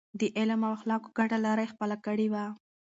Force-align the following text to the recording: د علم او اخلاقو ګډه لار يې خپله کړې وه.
د 0.19 0.21
علم 0.37 0.61
او 0.67 0.71
اخلاقو 0.77 1.13
ګډه 1.17 1.37
لار 1.45 1.57
يې 1.63 1.71
خپله 1.73 1.95
کړې 2.05 2.27
وه. 2.33 2.45